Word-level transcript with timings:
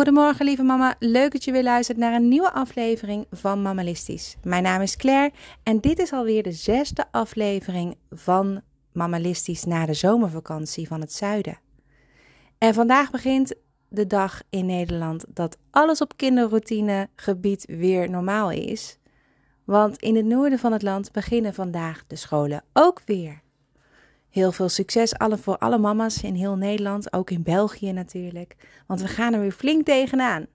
Goedemorgen 0.00 0.44
lieve 0.44 0.62
mama, 0.62 0.94
leuk 0.98 1.32
dat 1.32 1.44
je 1.44 1.52
weer 1.52 1.62
luistert 1.62 1.98
naar 1.98 2.14
een 2.14 2.28
nieuwe 2.28 2.52
aflevering 2.52 3.26
van 3.30 3.62
Mammalistisch. 3.62 4.36
Mijn 4.42 4.62
naam 4.62 4.80
is 4.80 4.96
Claire 4.96 5.32
en 5.62 5.80
dit 5.80 5.98
is 5.98 6.12
alweer 6.12 6.42
de 6.42 6.52
zesde 6.52 7.04
aflevering 7.10 7.96
van 8.10 8.60
Mammalistisch 8.92 9.64
na 9.64 9.86
de 9.86 9.94
zomervakantie 9.94 10.86
van 10.86 11.00
het 11.00 11.12
zuiden. 11.12 11.58
En 12.58 12.74
vandaag 12.74 13.10
begint 13.10 13.54
de 13.88 14.06
dag 14.06 14.42
in 14.50 14.66
Nederland 14.66 15.24
dat 15.28 15.56
alles 15.70 16.00
op 16.00 16.16
kinderroutinegebied 16.16 17.64
weer 17.66 18.10
normaal 18.10 18.50
is. 18.50 18.98
Want 19.64 19.96
in 19.96 20.16
het 20.16 20.26
noorden 20.26 20.58
van 20.58 20.72
het 20.72 20.82
land 20.82 21.12
beginnen 21.12 21.54
vandaag 21.54 22.04
de 22.06 22.16
scholen 22.16 22.64
ook 22.72 23.02
weer. 23.04 23.40
Heel 24.30 24.52
veel 24.52 24.68
succes 24.68 25.14
voor 25.18 25.58
alle 25.58 25.78
mama's 25.78 26.22
in 26.22 26.34
heel 26.34 26.56
Nederland, 26.56 27.12
ook 27.12 27.30
in 27.30 27.42
België 27.42 27.92
natuurlijk. 27.92 28.56
Want 28.86 29.00
we 29.00 29.08
gaan 29.08 29.34
er 29.34 29.40
weer 29.40 29.52
flink 29.52 29.84
tegenaan. 29.84 30.46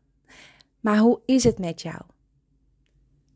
Maar 0.80 0.98
hoe 0.98 1.20
is 1.26 1.44
het 1.44 1.60
met 1.60 1.82
jou? 1.82 2.02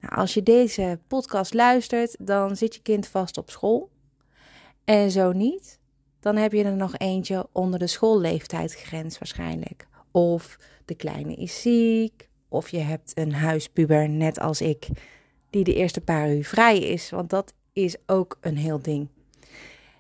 Nou, 0.02 0.16
als 0.16 0.34
je 0.34 0.44
deze 0.44 1.00
podcast 1.08 1.54
luistert, 1.54 2.16
dan 2.20 2.56
zit 2.56 2.76
je 2.76 2.82
kind 2.82 3.08
vast 3.08 3.38
op 3.38 3.50
school. 3.50 3.90
En 4.86 5.12
zo 5.12 5.32
niet, 5.32 5.80
dan 6.20 6.36
heb 6.36 6.52
je 6.52 6.64
er 6.64 6.76
nog 6.76 6.98
eentje 6.98 7.48
onder 7.52 7.80
de 7.80 7.88
schoolleeftijdsgrens 7.88 9.20
waarschijnlijk. 9.20 9.88
Of 10.12 10.58
de 10.86 10.96
kleine 10.96 11.36
is 11.36 11.62
ziek, 11.62 12.30
of 12.48 12.70
je 12.70 12.80
hebt 12.80 13.18
een 13.18 13.34
huispuber 13.34 14.10
net 14.10 14.40
als 14.40 14.62
ik, 14.62 14.88
die 15.50 15.64
de 15.64 15.76
eerste 15.76 16.02
paar 16.02 16.30
uur 16.30 16.46
vrij 16.46 16.80
is. 16.80 17.10
Want 17.10 17.30
dat 17.30 17.54
is 17.74 17.96
ook 18.06 18.38
een 18.42 18.58
heel 18.58 18.82
ding. 18.82 19.08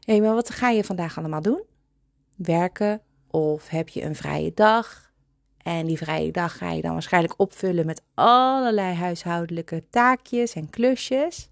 Hé, 0.09 0.19
maar 0.19 0.33
wat 0.33 0.49
ga 0.49 0.69
je 0.69 0.83
vandaag 0.83 1.17
allemaal 1.17 1.41
doen? 1.41 1.63
Werken 2.35 3.01
of 3.27 3.67
heb 3.67 3.89
je 3.89 4.03
een 4.03 4.15
vrije 4.15 4.51
dag? 4.53 5.11
En 5.57 5.85
die 5.85 5.97
vrije 5.97 6.31
dag 6.31 6.57
ga 6.57 6.71
je 6.71 6.81
dan 6.81 6.93
waarschijnlijk 6.93 7.33
opvullen 7.37 7.85
met 7.85 8.01
allerlei 8.13 8.95
huishoudelijke 8.95 9.83
taakjes 9.89 10.53
en 10.53 10.69
klusjes. 10.69 11.49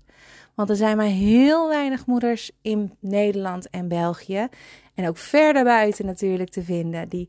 Want 0.55 0.69
er 0.69 0.75
zijn 0.75 0.97
maar 0.97 1.05
heel 1.05 1.67
weinig 1.67 2.05
moeders 2.05 2.51
in 2.61 2.95
Nederland 2.99 3.69
en 3.69 3.87
België. 3.87 4.47
En 4.93 5.07
ook 5.07 5.17
verder 5.17 5.63
buiten 5.63 6.05
natuurlijk 6.05 6.49
te 6.49 6.63
vinden. 6.63 7.09
Die 7.09 7.27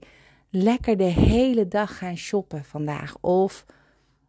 lekker 0.50 0.96
de 0.96 1.04
hele 1.04 1.68
dag 1.68 1.98
gaan 1.98 2.16
shoppen 2.16 2.64
vandaag. 2.64 3.16
Of 3.20 3.64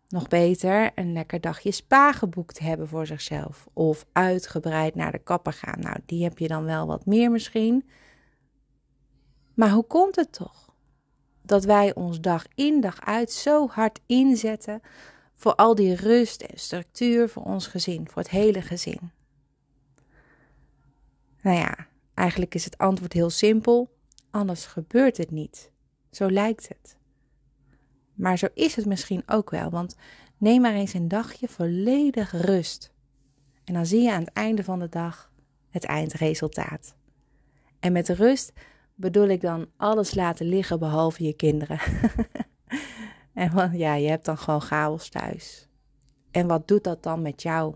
nog 0.10 0.28
beter, 0.28 0.92
een 0.96 1.14
lekker 1.14 1.42
dagje 1.42 1.72
spa 1.72 2.12
geboekt 2.12 2.60
hebben 2.60 2.88
voor 2.88 3.06
zichzelf. 3.06 3.68
Of 3.74 4.06
uitgebreid 4.12 4.96
naar 4.96 5.12
de 5.12 5.20
kapper 5.20 5.54
gaan. 5.54 5.80
Nou, 5.80 5.98
die 6.06 6.24
heb 6.24 6.38
je 6.38 6.48
dan 6.48 6.64
wel 6.64 6.88
wat 6.88 7.06
meer 7.06 7.32
misschien. 7.32 7.90
Maar 9.54 9.72
hoe 9.72 9.84
komt 9.84 10.16
het 10.16 10.32
toch 10.32 10.74
dat 11.42 11.64
wij 11.64 11.96
ons 11.96 12.22
dag 12.22 12.46
in 12.56 12.82
dag 12.82 13.02
uit 13.02 13.32
zo 13.32 13.68
hard 13.68 14.00
inzetten 14.06 14.82
voor 15.36 15.56
al 15.56 15.76
die 15.76 15.96
rust 15.96 16.42
en 16.42 16.60
structuur 16.60 17.30
voor 17.30 17.44
ons 17.44 17.68
gezin, 17.68 18.10
voor 18.10 18.22
het 18.22 18.32
hele 18.32 18.62
gezin? 18.62 19.12
Nou 21.42 21.58
ja, 21.58 21.88
eigenlijk 22.14 22.56
is 22.56 22.66
het 22.66 22.78
antwoord 22.78 23.14
heel 23.14 23.30
simpel. 23.30 23.90
Anders 24.32 24.66
gebeurt 24.66 25.18
het 25.18 25.32
niet. 25.32 25.72
Zo 26.12 26.32
lijkt 26.32 26.68
het. 26.68 26.99
Maar 28.20 28.38
zo 28.38 28.48
is 28.54 28.76
het 28.76 28.86
misschien 28.86 29.24
ook 29.26 29.50
wel, 29.50 29.70
want 29.70 29.96
neem 30.38 30.62
maar 30.62 30.74
eens 30.74 30.94
een 30.94 31.08
dagje 31.08 31.48
volledig 31.48 32.32
rust. 32.32 32.94
En 33.64 33.74
dan 33.74 33.86
zie 33.86 34.02
je 34.02 34.12
aan 34.12 34.20
het 34.20 34.34
einde 34.34 34.64
van 34.64 34.80
de 34.80 34.90
dag 34.90 35.32
het 35.70 35.84
eindresultaat. 35.84 36.96
En 37.80 37.92
met 37.92 38.10
rust 38.10 38.54
bedoel 38.96 39.28
ik 39.28 39.42
dan 39.42 39.68
alles 39.78 40.16
laten 40.16 40.46
liggen 40.46 40.80
behalve 40.80 41.24
je 41.24 41.34
kinderen. 41.34 41.80
en 43.34 43.54
want 43.54 43.78
ja, 43.78 43.94
je 43.94 44.10
hebt 44.10 44.26
dan 44.26 44.38
gewoon 44.38 44.62
chaos 44.62 45.10
thuis. 45.10 45.68
En 46.32 46.48
wat 46.48 46.68
doet 46.68 46.84
dat 46.84 47.04
dan 47.04 47.22
met 47.22 47.42
jou? 47.42 47.76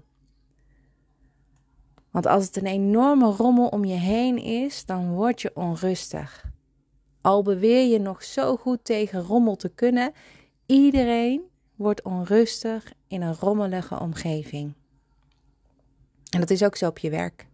Want 2.12 2.26
als 2.26 2.46
het 2.46 2.56
een 2.56 2.66
enorme 2.66 3.26
rommel 3.26 3.68
om 3.68 3.86
je 3.86 3.98
heen 3.98 4.38
is, 4.38 4.86
dan 4.86 5.12
word 5.12 5.42
je 5.42 5.56
onrustig. 5.56 6.53
Al 7.24 7.44
beweer 7.44 7.92
je 7.92 8.00
nog 8.00 8.24
zo 8.24 8.56
goed 8.56 8.86
tegen 8.86 9.22
rommel 9.22 9.56
te 9.56 9.70
kunnen, 9.70 10.14
iedereen 10.66 11.42
wordt 11.76 12.02
onrustig 12.02 12.94
in 13.08 13.22
een 13.22 13.36
rommelige 13.36 14.00
omgeving. 14.00 14.74
En 16.30 16.40
dat 16.40 16.50
is 16.50 16.64
ook 16.64 16.76
zo 16.76 16.88
op 16.88 16.98
je 16.98 17.10
werk. 17.10 17.48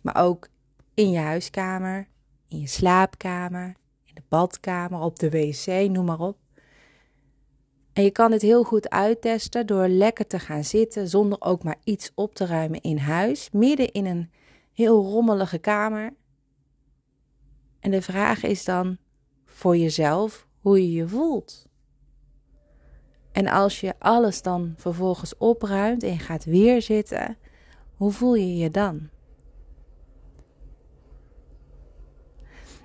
Maar 0.00 0.16
ook 0.16 0.48
in 0.94 1.10
je 1.10 1.18
huiskamer, 1.18 2.08
in 2.48 2.60
je 2.60 2.66
slaapkamer, 2.66 3.74
in 4.04 4.14
de 4.14 4.22
badkamer, 4.28 5.00
op 5.00 5.18
de 5.18 5.30
wc, 5.30 5.90
noem 5.90 6.04
maar 6.04 6.20
op. 6.20 6.36
En 7.92 8.02
je 8.02 8.10
kan 8.10 8.30
dit 8.30 8.42
heel 8.42 8.64
goed 8.64 8.90
uittesten 8.90 9.66
door 9.66 9.88
lekker 9.88 10.26
te 10.26 10.38
gaan 10.38 10.64
zitten 10.64 11.08
zonder 11.08 11.40
ook 11.40 11.62
maar 11.62 11.78
iets 11.84 12.10
op 12.14 12.34
te 12.34 12.46
ruimen 12.46 12.80
in 12.80 12.98
huis, 12.98 13.50
midden 13.52 13.92
in 13.92 14.06
een 14.06 14.30
heel 14.72 15.02
rommelige 15.02 15.58
kamer. 15.58 16.12
En 17.90 17.96
de 17.96 18.02
vraag 18.02 18.42
is 18.42 18.64
dan 18.64 18.98
voor 19.44 19.76
jezelf 19.76 20.46
hoe 20.60 20.82
je 20.82 20.92
je 20.92 21.08
voelt. 21.08 21.66
En 23.32 23.48
als 23.48 23.80
je 23.80 23.94
alles 23.98 24.42
dan 24.42 24.74
vervolgens 24.76 25.36
opruimt 25.36 26.02
en 26.02 26.18
gaat 26.18 26.44
weer 26.44 26.82
zitten, 26.82 27.36
hoe 27.94 28.12
voel 28.12 28.34
je 28.34 28.56
je 28.56 28.70
dan? 28.70 29.08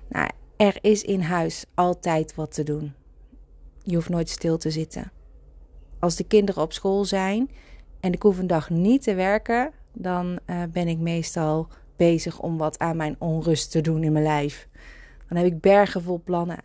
Nou, 0.08 0.30
er 0.56 0.78
is 0.80 1.02
in 1.02 1.20
huis 1.20 1.64
altijd 1.74 2.34
wat 2.34 2.54
te 2.54 2.62
doen. 2.62 2.94
Je 3.82 3.94
hoeft 3.94 4.08
nooit 4.08 4.28
stil 4.28 4.58
te 4.58 4.70
zitten. 4.70 5.12
Als 5.98 6.16
de 6.16 6.24
kinderen 6.24 6.62
op 6.62 6.72
school 6.72 7.04
zijn 7.04 7.50
en 8.00 8.12
ik 8.12 8.22
hoef 8.22 8.38
een 8.38 8.46
dag 8.46 8.70
niet 8.70 9.02
te 9.02 9.14
werken, 9.14 9.72
dan 9.92 10.38
uh, 10.46 10.62
ben 10.72 10.88
ik 10.88 10.98
meestal 10.98 11.68
bezig 11.96 12.40
om 12.40 12.58
wat 12.58 12.78
aan 12.78 12.96
mijn 12.96 13.16
onrust 13.18 13.70
te 13.70 13.80
doen 13.80 14.02
in 14.02 14.12
mijn 14.12 14.24
lijf. 14.24 14.68
Dan 15.28 15.36
heb 15.36 15.46
ik 15.46 15.60
bergen 15.60 16.02
vol 16.02 16.22
plannen. 16.22 16.62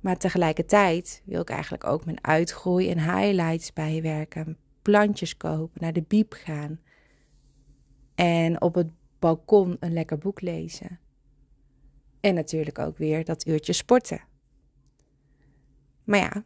Maar 0.00 0.16
tegelijkertijd 0.16 1.22
wil 1.24 1.40
ik 1.40 1.50
eigenlijk 1.50 1.84
ook 1.84 2.04
mijn 2.04 2.24
uitgroei 2.24 2.90
en 2.90 2.98
highlights 2.98 3.72
bijwerken. 3.72 4.58
Plantjes 4.82 5.36
kopen, 5.36 5.80
naar 5.80 5.92
de 5.92 6.02
biep 6.02 6.32
gaan. 6.32 6.80
En 8.14 8.60
op 8.62 8.74
het 8.74 8.90
balkon 9.18 9.76
een 9.80 9.92
lekker 9.92 10.18
boek 10.18 10.40
lezen. 10.40 10.98
En 12.20 12.34
natuurlijk 12.34 12.78
ook 12.78 12.98
weer 12.98 13.24
dat 13.24 13.46
uurtje 13.46 13.72
sporten. 13.72 14.20
Maar 16.04 16.18
ja, 16.18 16.44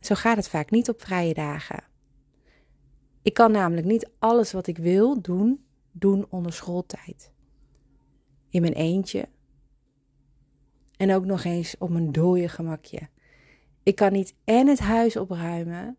zo 0.00 0.14
gaat 0.14 0.36
het 0.36 0.48
vaak 0.48 0.70
niet 0.70 0.88
op 0.88 1.00
vrije 1.00 1.34
dagen. 1.34 1.84
Ik 3.22 3.34
kan 3.34 3.52
namelijk 3.52 3.86
niet 3.86 4.10
alles 4.18 4.52
wat 4.52 4.66
ik 4.66 4.78
wil 4.78 5.22
doen, 5.22 5.64
doen 5.92 6.26
onder 6.28 6.52
schooltijd. 6.52 7.32
In 8.48 8.60
mijn 8.60 8.72
eentje. 8.72 9.28
En 11.02 11.14
ook 11.14 11.24
nog 11.24 11.44
eens 11.44 11.74
op 11.78 11.90
mijn 11.90 12.12
dode 12.12 12.48
gemakje. 12.48 13.08
Ik 13.82 13.96
kan 13.96 14.12
niet 14.12 14.34
en 14.44 14.66
het 14.66 14.78
huis 14.78 15.16
opruimen 15.16 15.96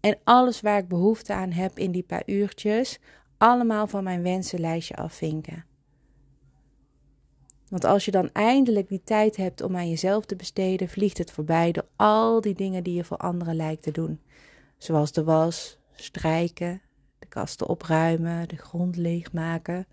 en 0.00 0.18
alles 0.24 0.60
waar 0.60 0.78
ik 0.78 0.88
behoefte 0.88 1.32
aan 1.32 1.50
heb 1.50 1.78
in 1.78 1.92
die 1.92 2.02
paar 2.02 2.22
uurtjes, 2.26 2.98
allemaal 3.38 3.86
van 3.86 4.04
mijn 4.04 4.22
wensenlijstje 4.22 4.96
afvinken. 4.96 5.64
Want 7.68 7.84
als 7.84 8.04
je 8.04 8.10
dan 8.10 8.30
eindelijk 8.32 8.88
die 8.88 9.02
tijd 9.04 9.36
hebt 9.36 9.60
om 9.60 9.76
aan 9.76 9.88
jezelf 9.88 10.24
te 10.24 10.36
besteden, 10.36 10.88
vliegt 10.88 11.18
het 11.18 11.30
voorbij 11.30 11.72
door 11.72 11.88
al 11.96 12.40
die 12.40 12.54
dingen 12.54 12.84
die 12.84 12.94
je 12.94 13.04
voor 13.04 13.16
anderen 13.16 13.56
lijkt 13.56 13.82
te 13.82 13.90
doen. 13.90 14.20
Zoals 14.76 15.12
de 15.12 15.24
was, 15.24 15.78
strijken, 15.94 16.82
de 17.18 17.26
kasten 17.26 17.68
opruimen, 17.68 18.48
de 18.48 18.56
grond 18.56 18.96
leegmaken, 18.96 19.86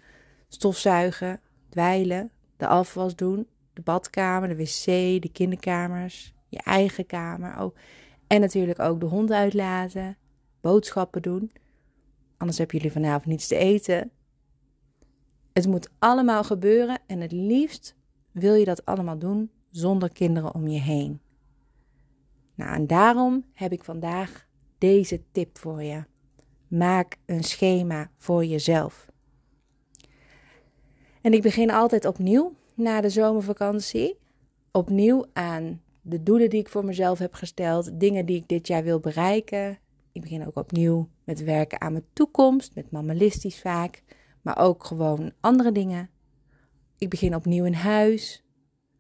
stofzuigen, 0.47 1.41
dweilen, 1.69 2.31
de 2.57 2.67
afwas 2.67 3.15
doen, 3.15 3.47
de 3.75 3.81
badkamer, 3.81 4.49
de 4.49 4.55
wc, 4.55 4.85
de 5.21 5.29
kinderkamers, 5.31 6.33
je 6.47 6.57
eigen 6.57 7.05
kamer. 7.05 7.63
Oh, 7.63 7.75
en 8.27 8.41
natuurlijk 8.41 8.79
ook 8.79 8.99
de 8.99 9.05
hond 9.05 9.31
uitlaten, 9.31 10.17
boodschappen 10.61 11.21
doen. 11.21 11.51
Anders 12.37 12.57
hebben 12.57 12.77
jullie 12.77 12.91
vanavond 12.91 13.25
niets 13.25 13.47
te 13.47 13.55
eten. 13.55 14.11
Het 15.53 15.67
moet 15.67 15.89
allemaal 15.99 16.43
gebeuren 16.43 16.99
en 17.07 17.21
het 17.21 17.31
liefst 17.31 17.95
wil 18.31 18.53
je 18.53 18.65
dat 18.65 18.85
allemaal 18.85 19.17
doen 19.17 19.51
zonder 19.71 20.11
kinderen 20.11 20.53
om 20.53 20.67
je 20.67 20.79
heen. 20.79 21.19
Nou, 22.55 22.73
en 22.73 22.87
daarom 22.87 23.45
heb 23.53 23.71
ik 23.71 23.83
vandaag 23.83 24.47
deze 24.77 25.21
tip 25.31 25.57
voor 25.57 25.83
je. 25.83 26.03
Maak 26.67 27.17
een 27.25 27.43
schema 27.43 28.11
voor 28.17 28.45
jezelf. 28.45 29.05
En 31.21 31.33
ik 31.33 31.41
begin 31.41 31.71
altijd 31.71 32.05
opnieuw 32.05 32.55
na 32.75 33.01
de 33.01 33.09
zomervakantie. 33.09 34.17
Opnieuw 34.71 35.25
aan 35.33 35.81
de 36.01 36.23
doelen 36.23 36.49
die 36.49 36.59
ik 36.59 36.69
voor 36.69 36.85
mezelf 36.85 37.19
heb 37.19 37.33
gesteld, 37.33 37.99
dingen 37.99 38.25
die 38.25 38.37
ik 38.37 38.47
dit 38.47 38.67
jaar 38.67 38.83
wil 38.83 38.99
bereiken. 38.99 39.79
Ik 40.11 40.21
begin 40.21 40.47
ook 40.47 40.57
opnieuw 40.57 41.09
met 41.23 41.43
werken 41.43 41.81
aan 41.81 41.91
mijn 41.91 42.07
toekomst, 42.13 42.75
met 42.75 42.91
mammalistisch 42.91 43.59
vaak 43.59 44.03
maar 44.45 44.57
ook 44.57 44.83
gewoon 44.83 45.31
andere 45.39 45.71
dingen. 45.71 46.09
Ik 46.97 47.09
begin 47.09 47.35
opnieuw 47.35 47.65
in 47.65 47.73
huis, 47.73 48.45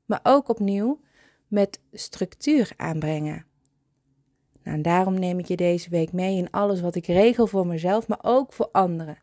maar 0.05 0.19
ook 0.23 0.49
opnieuw 0.49 1.01
met 1.47 1.81
structuur 1.91 2.73
aanbrengen. 2.77 3.45
Nou, 4.63 4.81
daarom 4.81 5.19
neem 5.19 5.39
ik 5.39 5.45
je 5.45 5.55
deze 5.55 5.89
week 5.89 6.11
mee 6.11 6.37
in 6.37 6.51
alles 6.51 6.81
wat 6.81 6.95
ik 6.95 7.05
regel 7.05 7.47
voor 7.47 7.67
mezelf, 7.67 8.07
maar 8.07 8.19
ook 8.21 8.53
voor 8.53 8.69
anderen. 8.71 9.17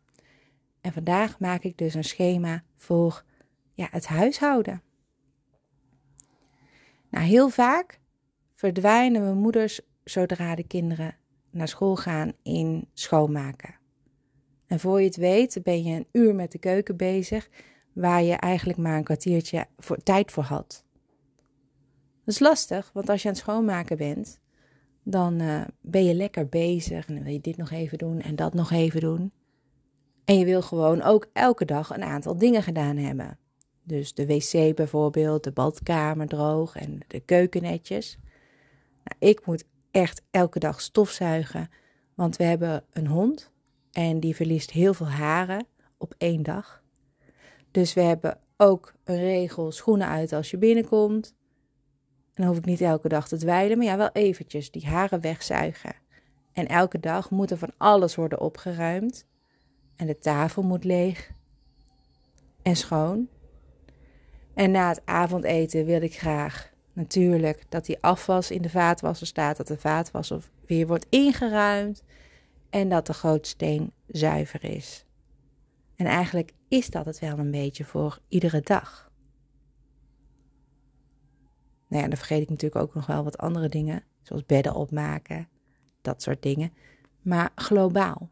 En 0.81 0.93
vandaag 0.93 1.39
maak 1.39 1.63
ik 1.63 1.77
dus 1.77 1.93
een 1.93 2.03
schema 2.03 2.63
voor 2.75 3.23
ja, 3.73 3.87
het 3.91 4.07
huishouden. 4.07 4.81
Nou, 7.09 7.25
heel 7.25 7.49
vaak 7.49 7.99
verdwijnen 8.55 9.27
we 9.27 9.33
moeders 9.33 9.81
zodra 10.03 10.55
de 10.55 10.67
kinderen 10.67 11.15
naar 11.49 11.67
school 11.67 11.95
gaan 11.95 12.33
in 12.43 12.87
schoonmaken. 12.93 13.75
En 14.67 14.79
voor 14.79 14.99
je 14.99 15.05
het 15.05 15.15
weet 15.15 15.59
ben 15.63 15.83
je 15.83 15.95
een 15.95 16.07
uur 16.11 16.35
met 16.35 16.51
de 16.51 16.57
keuken 16.57 16.97
bezig, 16.97 17.49
waar 17.93 18.23
je 18.23 18.33
eigenlijk 18.33 18.79
maar 18.79 18.97
een 18.97 19.03
kwartiertje 19.03 19.67
voor, 19.77 19.97
tijd 19.97 20.31
voor 20.31 20.43
had. 20.43 20.83
Dat 22.25 22.33
is 22.33 22.39
lastig, 22.39 22.91
want 22.93 23.09
als 23.09 23.21
je 23.21 23.27
aan 23.27 23.33
het 23.33 23.43
schoonmaken 23.43 23.97
bent, 23.97 24.39
dan 25.03 25.41
uh, 25.41 25.61
ben 25.81 26.03
je 26.03 26.13
lekker 26.13 26.47
bezig 26.49 27.07
en 27.07 27.15
dan 27.15 27.23
wil 27.23 27.33
je 27.33 27.41
dit 27.41 27.57
nog 27.57 27.71
even 27.71 27.97
doen 27.97 28.21
en 28.21 28.35
dat 28.35 28.53
nog 28.53 28.71
even 28.71 29.01
doen. 29.01 29.31
En 30.25 30.37
je 30.39 30.45
wil 30.45 30.61
gewoon 30.61 31.01
ook 31.01 31.29
elke 31.33 31.65
dag 31.65 31.89
een 31.89 32.03
aantal 32.03 32.37
dingen 32.37 32.63
gedaan 32.63 32.97
hebben. 32.97 33.37
Dus 33.83 34.13
de 34.13 34.25
wc 34.25 34.75
bijvoorbeeld, 34.75 35.43
de 35.43 35.51
badkamer 35.51 36.27
droog 36.27 36.75
en 36.75 36.99
de 37.07 37.19
keukennetjes. 37.19 38.17
Nou, 39.03 39.31
ik 39.31 39.45
moet 39.45 39.65
echt 39.91 40.21
elke 40.31 40.59
dag 40.59 40.81
stofzuigen, 40.81 41.69
want 42.13 42.37
we 42.37 42.43
hebben 42.43 42.83
een 42.91 43.07
hond 43.07 43.51
en 43.91 44.19
die 44.19 44.35
verliest 44.35 44.71
heel 44.71 44.93
veel 44.93 45.09
haren 45.09 45.65
op 45.97 46.13
één 46.17 46.43
dag. 46.43 46.83
Dus 47.71 47.93
we 47.93 48.01
hebben 48.01 48.39
ook 48.57 48.93
een 49.03 49.19
regel 49.19 49.71
schoenen 49.71 50.07
uit 50.07 50.33
als 50.33 50.51
je 50.51 50.57
binnenkomt. 50.57 51.35
En 52.33 52.43
dan 52.43 52.45
hoef 52.45 52.57
ik 52.57 52.65
niet 52.65 52.81
elke 52.81 53.07
dag 53.07 53.27
te 53.27 53.37
dweilen, 53.37 53.77
maar 53.77 53.87
ja, 53.87 53.97
wel 53.97 54.09
eventjes 54.13 54.71
die 54.71 54.87
haren 54.87 55.21
wegzuigen. 55.21 55.95
En 56.53 56.67
elke 56.67 56.99
dag 56.99 57.29
moet 57.29 57.51
er 57.51 57.57
van 57.57 57.73
alles 57.77 58.15
worden 58.15 58.39
opgeruimd. 58.39 59.25
En 59.95 60.07
de 60.07 60.19
tafel 60.19 60.63
moet 60.63 60.83
leeg 60.83 61.31
en 62.61 62.75
schoon. 62.75 63.27
En 64.53 64.71
na 64.71 64.89
het 64.89 65.01
avondeten 65.05 65.85
wil 65.85 66.01
ik 66.01 66.17
graag 66.17 66.71
natuurlijk 66.93 67.63
dat 67.69 67.85
die 67.85 67.97
afwas 68.01 68.51
in 68.51 68.61
de 68.61 68.69
vaatwasser 68.69 69.27
staat, 69.27 69.57
dat 69.57 69.67
de 69.67 69.77
vaatwasser 69.77 70.49
weer 70.65 70.87
wordt 70.87 71.05
ingeruimd 71.09 72.03
en 72.69 72.89
dat 72.89 73.07
de 73.07 73.13
gootsteen 73.13 73.91
zuiver 74.07 74.63
is. 74.63 75.05
En 75.95 76.05
eigenlijk 76.05 76.53
is 76.67 76.89
dat 76.89 77.05
het 77.05 77.19
wel 77.19 77.37
een 77.37 77.51
beetje 77.51 77.83
voor 77.83 78.19
iedere 78.27 78.61
dag. 78.61 79.11
Nou 81.87 82.03
ja, 82.03 82.09
dan 82.09 82.17
vergeet 82.17 82.41
ik 82.41 82.49
natuurlijk 82.49 82.81
ook 82.81 82.93
nog 82.93 83.05
wel 83.05 83.23
wat 83.23 83.37
andere 83.37 83.69
dingen, 83.69 84.03
zoals 84.21 84.45
bedden 84.45 84.75
opmaken, 84.75 85.47
dat 86.01 86.21
soort 86.21 86.41
dingen. 86.41 86.73
Maar 87.21 87.51
globaal. 87.55 88.29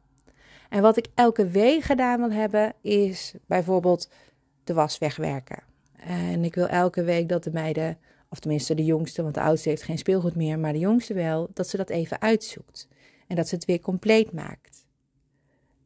En 0.70 0.82
wat 0.82 0.98
ik 0.98 1.08
elke 1.16 1.48
week 1.48 1.84
gedaan 1.84 2.20
wil 2.20 2.32
hebben, 2.32 2.74
is 2.82 3.34
bijvoorbeeld 3.46 4.10
de 4.64 4.74
was 4.74 4.98
wegwerken. 4.98 5.64
En 6.06 6.44
ik 6.44 6.56
wil 6.56 6.68
elke 6.68 7.04
week 7.04 7.30
dat 7.30 7.44
de 7.44 7.52
meiden, 7.52 7.98
of 8.30 8.40
tenminste 8.40 8.76
de 8.76 8.86
jongste, 8.86 9.24
want 9.24 9.34
de 9.34 9.42
oudste 9.42 9.70
heeft 9.70 9.84
geen 9.84 9.98
speelgoed 9.98 10.36
meer, 10.36 10.60
maar 10.60 10.74
de 10.74 10.80
jongste 10.80 11.14
wel, 11.14 11.50
dat 11.54 11.68
ze 11.68 11.78
dat 11.78 11.90
even 11.90 12.22
uitzoekt. 12.22 12.88
En 13.28 13.36
dat 13.36 13.48
ze 13.48 13.56
het 13.56 13.66
weer 13.66 13.80
compleet 13.80 14.32
maakt. 14.32 14.86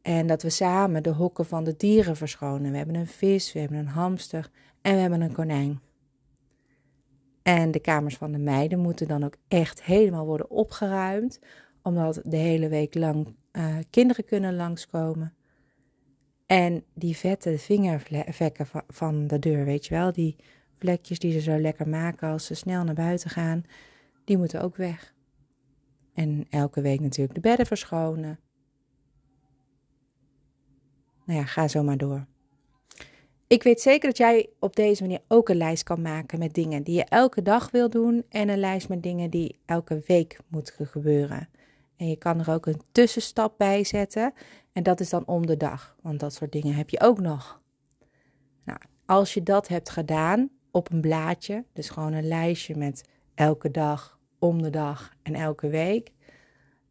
En 0.01 0.27
dat 0.27 0.41
we 0.41 0.49
samen 0.49 1.03
de 1.03 1.09
hokken 1.09 1.45
van 1.45 1.63
de 1.63 1.75
dieren 1.77 2.15
verschonen. 2.15 2.71
We 2.71 2.77
hebben 2.77 2.95
een 2.95 3.07
vis, 3.07 3.53
we 3.53 3.59
hebben 3.59 3.77
een 3.77 3.87
hamster 3.87 4.49
en 4.81 4.93
we 4.95 5.01
hebben 5.01 5.21
een 5.21 5.33
konijn. 5.33 5.79
En 7.41 7.71
de 7.71 7.79
kamers 7.79 8.15
van 8.15 8.31
de 8.31 8.37
meiden 8.37 8.79
moeten 8.79 9.07
dan 9.07 9.23
ook 9.23 9.35
echt 9.47 9.83
helemaal 9.83 10.25
worden 10.25 10.49
opgeruimd, 10.49 11.39
omdat 11.81 12.21
de 12.23 12.37
hele 12.37 12.69
week 12.69 12.95
lang 12.95 13.35
uh, 13.51 13.75
kinderen 13.89 14.25
kunnen 14.25 14.55
langskomen. 14.55 15.33
En 16.45 16.83
die 16.93 17.17
vette 17.17 17.59
vingervlekken 17.59 18.67
van 18.87 19.27
de 19.27 19.39
deur, 19.39 19.65
weet 19.65 19.85
je 19.85 19.93
wel, 19.93 20.11
die 20.11 20.35
vlekjes 20.77 21.19
die 21.19 21.31
ze 21.31 21.39
zo 21.39 21.59
lekker 21.59 21.89
maken 21.89 22.29
als 22.29 22.45
ze 22.45 22.53
snel 22.53 22.83
naar 22.83 22.95
buiten 22.95 23.29
gaan, 23.29 23.63
die 24.23 24.37
moeten 24.37 24.61
ook 24.61 24.75
weg. 24.75 25.13
En 26.13 26.45
elke 26.49 26.81
week 26.81 26.99
natuurlijk 26.99 27.35
de 27.35 27.41
bedden 27.41 27.65
verschonen. 27.65 28.39
Nou 31.25 31.39
ja, 31.39 31.45
ga 31.45 31.67
zo 31.67 31.83
maar 31.83 31.97
door. 31.97 32.25
Ik 33.47 33.63
weet 33.63 33.81
zeker 33.81 34.09
dat 34.09 34.17
jij 34.17 34.49
op 34.59 34.75
deze 34.75 35.01
manier 35.01 35.21
ook 35.27 35.49
een 35.49 35.57
lijst 35.57 35.83
kan 35.83 36.01
maken 36.01 36.39
met 36.39 36.53
dingen 36.53 36.83
die 36.83 36.95
je 36.95 37.03
elke 37.03 37.41
dag 37.41 37.71
wil 37.71 37.89
doen 37.89 38.25
en 38.29 38.49
een 38.49 38.59
lijst 38.59 38.89
met 38.89 39.03
dingen 39.03 39.29
die 39.29 39.59
elke 39.65 40.03
week 40.07 40.39
moeten 40.47 40.87
gebeuren. 40.87 41.49
En 41.97 42.09
je 42.09 42.15
kan 42.15 42.39
er 42.39 42.51
ook 42.51 42.65
een 42.65 42.81
tussenstap 42.91 43.57
bij 43.57 43.83
zetten 43.83 44.33
en 44.71 44.83
dat 44.83 44.99
is 44.99 45.09
dan 45.09 45.25
om 45.25 45.45
de 45.45 45.57
dag, 45.57 45.95
want 46.01 46.19
dat 46.19 46.33
soort 46.33 46.51
dingen 46.51 46.75
heb 46.75 46.89
je 46.89 47.01
ook 47.01 47.19
nog. 47.19 47.61
Nou, 48.63 48.79
als 49.05 49.33
je 49.33 49.43
dat 49.43 49.67
hebt 49.67 49.89
gedaan 49.89 50.49
op 50.71 50.91
een 50.91 51.01
blaadje, 51.01 51.65
dus 51.73 51.89
gewoon 51.89 52.13
een 52.13 52.27
lijstje 52.27 52.75
met 52.75 53.03
elke 53.35 53.71
dag, 53.71 54.19
om 54.39 54.61
de 54.61 54.69
dag 54.69 55.13
en 55.21 55.33
elke 55.33 55.69
week, 55.69 56.11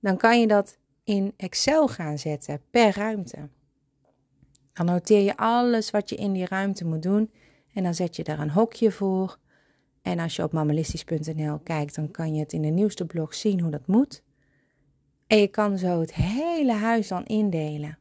dan 0.01 0.17
kan 0.17 0.41
je 0.41 0.47
dat 0.47 0.79
in 1.05 1.33
Excel 1.37 1.89
gaan 1.89 2.19
zetten 2.19 2.61
per 2.71 2.97
ruimte. 2.97 3.49
Dan 4.73 4.87
noteer 4.87 5.21
je 5.21 5.37
alles 5.37 5.91
wat 5.91 6.09
je 6.09 6.17
in 6.17 6.33
die 6.33 6.47
ruimte 6.47 6.85
moet 6.85 7.03
doen 7.03 7.31
en 7.73 7.83
dan 7.83 7.95
zet 7.95 8.17
je 8.17 8.25
daar 8.25 8.39
een 8.39 8.51
hokje 8.51 8.91
voor. 8.91 9.39
En 10.03 10.19
als 10.19 10.37
je 10.37 10.43
op 10.43 10.53
mammalistisch.nl 10.53 11.59
kijkt, 11.59 11.95
dan 11.95 12.11
kan 12.11 12.35
je 12.35 12.41
het 12.41 12.53
in 12.53 12.63
de 12.63 12.69
nieuwste 12.69 13.07
blog 13.07 13.35
zien 13.35 13.61
hoe 13.61 13.71
dat 13.71 13.87
moet. 13.87 14.23
En 15.35 15.41
je 15.41 15.49
kan 15.49 15.79
zo 15.79 16.01
het 16.01 16.15
hele 16.15 16.73
huis 16.73 17.09
dan 17.09 17.25
indelen. 17.25 17.99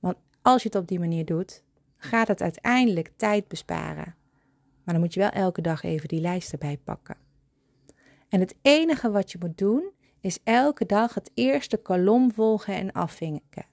Want 0.00 0.16
als 0.42 0.62
je 0.62 0.68
het 0.68 0.78
op 0.78 0.88
die 0.88 0.98
manier 0.98 1.24
doet, 1.24 1.62
gaat 1.96 2.28
het 2.28 2.42
uiteindelijk 2.42 3.12
tijd 3.16 3.48
besparen. 3.48 4.14
Maar 4.84 4.94
dan 4.94 5.00
moet 5.00 5.14
je 5.14 5.20
wel 5.20 5.30
elke 5.30 5.60
dag 5.60 5.82
even 5.82 6.08
die 6.08 6.20
lijst 6.20 6.52
erbij 6.52 6.78
pakken. 6.84 7.16
En 8.28 8.40
het 8.40 8.54
enige 8.62 9.10
wat 9.10 9.32
je 9.32 9.38
moet 9.40 9.58
doen, 9.58 9.90
is 10.20 10.38
elke 10.44 10.86
dag 10.86 11.14
het 11.14 11.30
eerste 11.34 11.76
kolom 11.76 12.32
volgen 12.32 12.74
en 12.74 12.92
afvinken. 12.92 13.66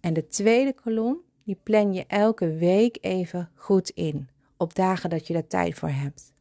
En 0.00 0.12
de 0.12 0.26
tweede 0.26 0.74
kolom, 0.74 1.18
die 1.44 1.60
plan 1.62 1.92
je 1.92 2.06
elke 2.06 2.54
week 2.54 2.98
even 3.00 3.50
goed 3.54 3.90
in, 3.90 4.28
op 4.56 4.74
dagen 4.74 5.10
dat 5.10 5.26
je 5.26 5.32
daar 5.32 5.46
tijd 5.46 5.74
voor 5.74 5.90
hebt. 5.90 6.34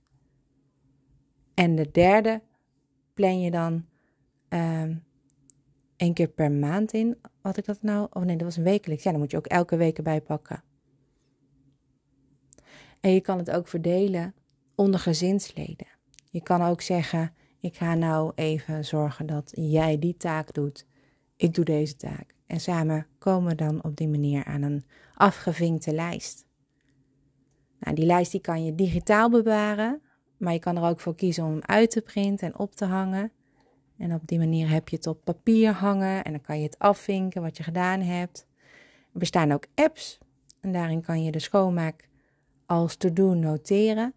En 1.54 1.76
de 1.76 1.92
derde 1.92 2.42
plan 3.14 3.42
je 3.42 3.52
dan 3.52 3.86
um, 4.50 5.04
één 5.96 6.14
keer 6.14 6.28
per 6.28 6.52
maand 6.52 6.94
in. 6.94 7.18
Had 7.42 7.58
ik 7.58 7.66
dat 7.66 7.82
nou? 7.82 8.08
Oh 8.12 8.24
nee, 8.24 8.36
dat 8.36 8.46
was 8.46 8.58
een 8.58 8.64
wekelijks. 8.64 9.04
Ja, 9.04 9.12
dan 9.12 9.20
moet 9.20 9.32
je 9.32 9.38
ook 9.38 9.48
elke 9.48 9.78
week 9.78 9.98
erbij 9.98 10.22
pakken. 10.22 10.64
En 13.00 13.14
je 13.14 13.22
kan 13.22 13.38
het 13.38 13.52
ook 13.52 13.68
verdelen 13.68 14.34
onder 14.76 15.00
gezinsleden. 15.00 15.88
Je 16.30 16.42
kan 16.42 16.62
ook 16.62 16.82
zeggen: 16.82 17.34
Ik 17.60 17.76
ga 17.76 17.94
nou 17.94 18.32
even 18.36 18.86
zorgen 18.86 19.26
dat 19.26 19.52
jij 19.56 20.00
die 20.00 20.18
taak 20.18 20.54
doet. 20.54 20.86
Ik 21.36 21.54
doe 21.54 21.66
deze 21.66 21.96
taak. 21.96 22.36
En 22.48 22.60
samen 22.60 23.08
komen 23.18 23.50
we 23.50 23.56
dan 23.56 23.84
op 23.84 23.96
die 23.96 24.08
manier 24.08 24.46
aan 24.46 24.62
een 24.62 24.84
afgevinkte 25.16 25.94
lijst. 25.94 26.46
Nou, 27.80 27.96
die 27.96 28.06
lijst 28.06 28.32
die 28.32 28.42
kan 28.42 28.66
je 28.66 28.76
digitaal 28.76 29.30
bewaren, 29.30 30.02
maar 30.38 30.54
je 30.54 30.60
kan 30.60 30.78
er 30.78 30.84
ook 30.84 31.00
voor 31.00 31.16
kiezen 31.16 31.44
om 31.44 31.52
hem 31.52 31.62
uit 31.62 31.92
te 31.92 32.02
printen 32.02 32.48
en 32.48 32.60
op 32.60 32.76
te 32.76 32.86
hangen. 32.86 33.32
En 33.98 34.14
op 34.14 34.22
die 34.28 34.38
manier 34.38 34.70
heb 34.70 34.90
je 34.90 34.96
het 34.96 35.08
op 35.08 35.24
papier 35.24 35.72
hangen 35.72 36.24
en 36.24 36.32
dan 36.32 36.42
kan 36.42 36.58
je 36.58 36.64
het 36.64 36.80
afvinken 36.80 37.42
wat 37.42 37.58
je 37.58 37.64
gedaan 37.64 38.02
hebt. 38.02 38.46
Er 39.14 39.20
bestaan 39.20 39.52
ook 39.52 39.66
apps 39.76 40.18
en 40.62 40.72
daarin 40.72 41.02
kan 41.02 41.24
je 41.24 41.32
de 41.32 41.40
schoonmaak 41.40 42.08
als 42.66 42.96
to-do 42.96 43.34
noteren. 43.34 44.14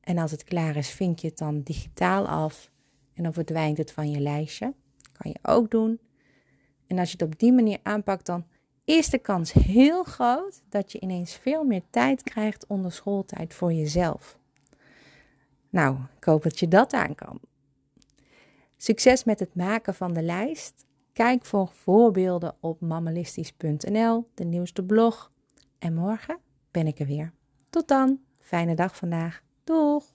En 0.00 0.18
als 0.18 0.30
het 0.30 0.44
klaar 0.44 0.76
is, 0.76 0.90
vink 0.90 1.18
je 1.18 1.28
het 1.28 1.38
dan 1.38 1.62
digitaal 1.62 2.26
af 2.28 2.70
en 3.14 3.22
dan 3.22 3.32
verdwijnt 3.32 3.78
het 3.78 3.92
van 3.92 4.10
je 4.10 4.20
lijstje. 4.20 4.74
Kan 5.12 5.30
je 5.30 5.38
ook 5.42 5.70
doen. 5.70 6.00
En 6.86 6.98
als 6.98 7.10
je 7.10 7.16
het 7.18 7.32
op 7.32 7.38
die 7.38 7.52
manier 7.52 7.78
aanpakt, 7.82 8.26
dan 8.26 8.44
is 8.84 9.08
de 9.08 9.18
kans 9.18 9.52
heel 9.52 10.02
groot 10.02 10.62
dat 10.68 10.92
je 10.92 11.00
ineens 11.00 11.34
veel 11.34 11.64
meer 11.64 11.82
tijd 11.90 12.22
krijgt 12.22 12.66
onder 12.66 12.92
schooltijd 12.92 13.54
voor 13.54 13.72
jezelf. 13.72 14.38
Nou, 15.70 15.96
ik 16.16 16.24
hoop 16.24 16.42
dat 16.42 16.58
je 16.58 16.68
dat 16.68 16.92
aan 16.92 17.14
kan. 17.14 17.40
Succes 18.82 19.24
met 19.24 19.38
het 19.38 19.54
maken 19.54 19.94
van 19.94 20.12
de 20.12 20.22
lijst. 20.22 20.86
Kijk 21.12 21.44
voor 21.44 21.68
voorbeelden 21.68 22.56
op 22.60 22.80
mammalistisch.nl, 22.80 24.28
de 24.34 24.44
nieuwste 24.44 24.84
blog. 24.84 25.32
En 25.78 25.94
morgen 25.94 26.38
ben 26.70 26.86
ik 26.86 26.98
er 26.98 27.06
weer. 27.06 27.32
Tot 27.70 27.88
dan. 27.88 28.20
Fijne 28.40 28.74
dag 28.74 28.96
vandaag. 28.96 29.42
Doeg! 29.64 30.11